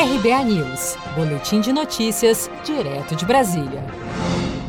RBA 0.00 0.44
News, 0.44 0.96
Boletim 1.14 1.60
de 1.60 1.74
Notícias, 1.74 2.50
direto 2.64 3.14
de 3.14 3.26
Brasília. 3.26 3.84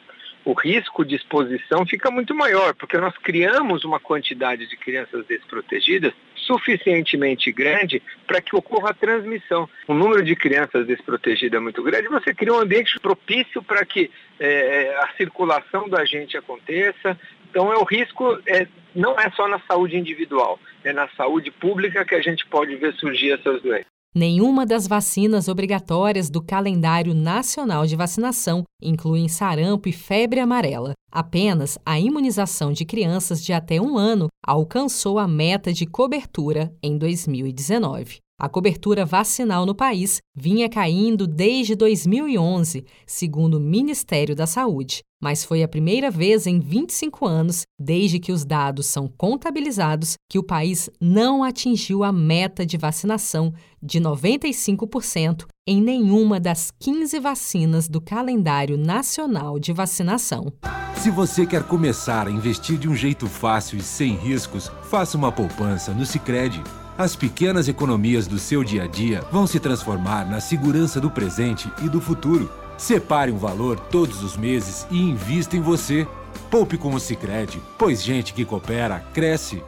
o 0.48 0.54
risco 0.54 1.04
de 1.04 1.14
exposição 1.14 1.84
fica 1.84 2.10
muito 2.10 2.34
maior, 2.34 2.74
porque 2.74 2.96
nós 2.96 3.14
criamos 3.18 3.84
uma 3.84 4.00
quantidade 4.00 4.66
de 4.66 4.78
crianças 4.78 5.27
desprotegidas 5.27 6.14
suficientemente 6.34 7.52
grande 7.52 8.02
para 8.27 8.41
que 8.41 8.56
ocorra 8.56 8.91
a 8.91 8.94
transmissão. 8.94 9.69
O 9.86 9.92
número 9.92 10.24
de 10.24 10.34
crianças 10.34 10.86
desprotegidas 10.86 11.60
é 11.60 11.62
muito 11.62 11.82
grande, 11.82 12.08
você 12.08 12.32
cria 12.32 12.54
um 12.54 12.60
ambiente 12.60 12.98
propício 12.98 13.62
para 13.62 13.84
que 13.84 14.10
é, 14.41 14.96
a 15.02 15.08
circulação 15.19 15.86
do 15.86 15.98
agente 15.98 16.38
aconteça. 16.38 17.20
Então, 17.50 17.70
é 17.70 17.76
o 17.76 17.84
risco 17.84 18.41
é, 18.46 18.66
não 18.94 19.20
é 19.20 19.30
só 19.32 19.46
na 19.48 19.60
saúde 19.69 19.98
individual, 19.98 20.58
é 20.82 20.94
na 20.94 21.08
saúde 21.08 21.50
pública 21.50 22.06
que 22.06 22.14
a 22.14 22.22
gente 22.22 22.46
pode 22.46 22.74
ver 22.76 22.94
surgir 22.94 23.32
essas 23.32 23.60
doenças. 23.60 23.97
Nenhuma 24.14 24.64
das 24.64 24.86
vacinas 24.86 25.48
obrigatórias 25.48 26.30
do 26.30 26.42
calendário 26.42 27.14
nacional 27.14 27.86
de 27.86 27.94
vacinação 27.94 28.64
incluem 28.82 29.28
sarampo 29.28 29.88
e 29.88 29.92
febre 29.92 30.40
amarela. 30.40 30.92
Apenas 31.12 31.78
a 31.84 32.00
imunização 32.00 32.72
de 32.72 32.84
crianças 32.84 33.42
de 33.42 33.52
até 33.52 33.80
um 33.80 33.98
ano 33.98 34.28
alcançou 34.44 35.18
a 35.18 35.28
meta 35.28 35.72
de 35.72 35.86
cobertura 35.86 36.74
em 36.82 36.97
2019. 36.97 38.18
A 38.41 38.49
cobertura 38.49 39.04
vacinal 39.04 39.66
no 39.66 39.75
país 39.75 40.21
vinha 40.32 40.69
caindo 40.69 41.26
desde 41.26 41.75
2011, 41.75 42.84
segundo 43.04 43.54
o 43.54 43.60
Ministério 43.60 44.37
da 44.37 44.47
Saúde, 44.47 45.03
mas 45.21 45.43
foi 45.44 45.65
a 45.65 45.66
primeira 45.66 46.09
vez 46.09 46.47
em 46.47 46.60
25 46.60 47.27
anos, 47.27 47.62
desde 47.77 48.21
que 48.21 48.31
os 48.31 48.44
dados 48.44 48.87
são 48.87 49.09
contabilizados, 49.09 50.15
que 50.31 50.38
o 50.38 50.44
país 50.44 50.88
não 51.00 51.43
atingiu 51.43 52.04
a 52.04 52.12
meta 52.12 52.65
de 52.65 52.77
vacinação 52.77 53.53
de 53.82 54.00
95% 54.00 55.44
em 55.66 55.82
nenhuma 55.82 56.38
das 56.38 56.71
15 56.78 57.19
vacinas 57.19 57.88
do 57.88 58.00
calendário 58.00 58.78
nacional 58.78 59.59
de 59.59 59.72
vacinação. 59.72 60.53
Se 60.94 61.10
você 61.10 61.44
quer 61.44 61.65
começar 61.65 62.28
a 62.28 62.31
investir 62.31 62.78
de 62.78 62.88
um 62.88 62.94
jeito 62.94 63.27
fácil 63.27 63.78
e 63.78 63.82
sem 63.82 64.15
riscos, 64.15 64.71
faça 64.84 65.19
uma 65.19 65.32
poupança 65.32 65.93
no 65.93 66.06
Sicredi. 66.06 66.62
As 66.98 67.14
pequenas 67.14 67.69
economias 67.69 68.26
do 68.26 68.41
seu 68.41 68.64
dia 68.64 68.82
a 68.82 68.86
dia 68.88 69.22
vão 69.31 69.47
se 69.47 69.60
transformar 69.60 70.28
na 70.28 70.41
segurança 70.41 71.00
do 71.00 71.09
presente 71.09 71.70
e 71.81 71.88
do 71.88 72.00
futuro. 72.00 72.50
Separe 72.76 73.31
um 73.31 73.38
valor 73.38 73.78
todos 73.78 74.20
os 74.25 74.36
meses 74.36 74.84
e 74.91 75.00
invista 75.00 75.56
em 75.56 75.60
você. 75.60 76.09
Poupe 76.50 76.76
com 76.76 76.92
o 76.92 76.98
Sicredi, 76.98 77.62
pois 77.78 78.03
gente 78.03 78.34
que 78.34 78.44
coopera 78.44 78.98
cresce. 79.14 79.62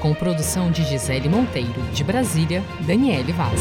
Com 0.00 0.12
produção 0.14 0.68
de 0.68 0.82
Gisele 0.82 1.28
Monteiro, 1.28 1.80
de 1.92 2.02
Brasília, 2.02 2.64
Daniele 2.80 3.32
Vaz. 3.32 3.60